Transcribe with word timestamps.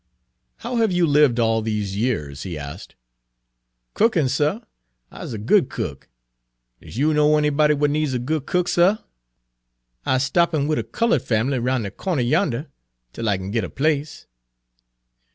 "How 0.55 0.77
have 0.77 0.91
you 0.91 1.05
lived 1.05 1.39
all 1.39 1.61
these 1.61 1.95
years?" 1.95 2.41
he 2.41 2.57
asked. 2.57 2.95
"Cookin', 3.93 4.29
suh. 4.29 4.61
I's 5.11 5.31
a 5.31 5.37
good 5.37 5.69
cook. 5.69 6.09
Does 6.81 6.97
you 6.97 7.13
know 7.13 7.37
anybody 7.37 7.75
w'at 7.75 7.91
needs 7.91 8.15
a 8.15 8.17
good 8.17 8.47
cook, 8.47 8.67
suh? 8.67 8.97
I 10.03 10.17
's 10.17 10.23
stoppin' 10.23 10.65
wid 10.67 10.79
a 10.79 10.83
culled 10.83 11.21
fam'ly 11.21 11.59
roun' 11.59 11.83
de 11.83 11.91
corner 11.91 12.23
yonder 12.23 12.71
'tel 13.13 13.29
I 13.29 13.37
kin 13.37 13.51
git 13.51 13.63
a 13.63 13.69
place." 13.69 14.25